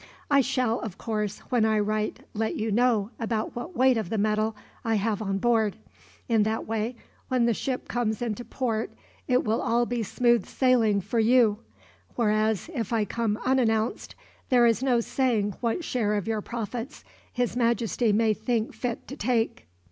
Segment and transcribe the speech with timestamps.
[0.31, 4.17] I shall, of course, when I write let you know about what weight of the
[4.17, 5.75] metal I have on board.
[6.27, 6.95] In that way,
[7.27, 8.91] when the ship comes into port
[9.29, 11.59] all will be smooth sailing for you;
[12.15, 14.15] whereas if I come unannounced,
[14.49, 19.15] there is no saying what share of your profits his majesty may think fit to
[19.15, 19.67] take."